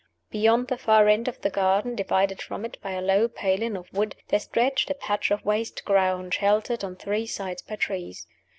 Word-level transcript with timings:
Beyond 0.31 0.67
the 0.67 0.79
far 0.79 1.07
end 1.07 1.27
of 1.27 1.39
the 1.41 1.51
garden, 1.51 1.93
divided 1.93 2.41
from 2.41 2.65
it 2.65 2.81
by 2.81 2.93
a 2.93 3.03
low 3.03 3.27
paling 3.27 3.77
of 3.77 3.93
wood, 3.93 4.15
there 4.29 4.39
stretched 4.39 4.89
a 4.89 4.95
patch 4.95 5.29
of 5.29 5.45
waste 5.45 5.85
ground, 5.85 6.33
sheltered 6.33 6.83
on 6.83 6.95
three 6.95 7.27
sides 7.27 7.61
by 7.61 7.75
trees. 7.75 8.25